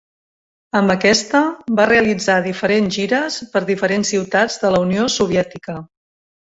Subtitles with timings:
[0.79, 1.41] Amb aquesta
[1.81, 5.83] va realitzar diferents gires per diferents ciutats de la Unió Soviètica.